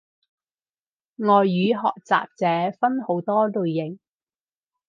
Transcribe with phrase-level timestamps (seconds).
[1.17, 3.99] 外語學習者分好多類型